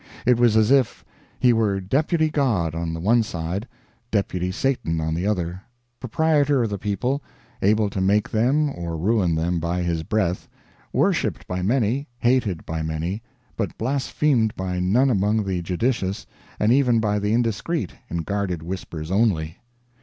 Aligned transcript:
It 0.25 0.39
was 0.39 0.57
as 0.57 0.71
if 0.71 1.05
he 1.39 1.53
were 1.53 1.79
deputy 1.79 2.31
God 2.31 2.73
on 2.73 2.91
the 2.91 2.99
one 2.99 3.21
side, 3.21 3.67
deputy 4.09 4.51
Satan 4.51 4.99
on 4.99 5.13
the 5.13 5.27
other, 5.27 5.61
proprietor 5.99 6.63
of 6.63 6.71
the 6.71 6.79
people, 6.79 7.21
able 7.61 7.87
to 7.91 8.01
make 8.01 8.27
them 8.31 8.71
or 8.71 8.97
ruin 8.97 9.35
them 9.35 9.59
by 9.59 9.83
his 9.83 10.01
breath, 10.01 10.49
worshiped 10.91 11.45
by 11.47 11.61
many, 11.61 12.07
hated 12.17 12.65
by 12.65 12.81
many, 12.81 13.21
but 13.55 13.77
blasphemed 13.77 14.55
by 14.55 14.79
none 14.79 15.11
among 15.11 15.43
the 15.43 15.61
judicious, 15.61 16.25
and 16.59 16.71
even 16.73 16.99
by 16.99 17.19
the 17.19 17.31
indiscreet 17.31 17.93
in 18.09 18.23
guarded 18.23 18.63
whispers 18.63 19.11
only. 19.11 19.57